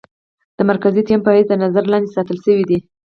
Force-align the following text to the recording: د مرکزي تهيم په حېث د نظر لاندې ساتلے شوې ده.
د 0.57 0.59
مرکزي 0.69 1.01
تهيم 1.05 1.21
په 1.23 1.31
حېث 1.35 1.47
د 1.49 1.53
نظر 1.63 1.83
لاندې 1.91 2.13
ساتلے 2.15 2.39
شوې 2.45 2.65
ده. 2.69 2.77